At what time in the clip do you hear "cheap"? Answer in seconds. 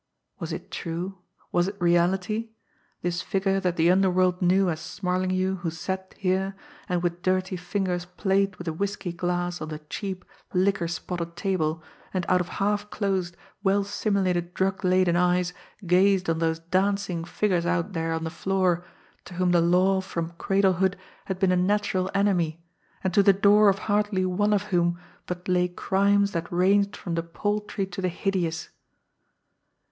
9.77-10.25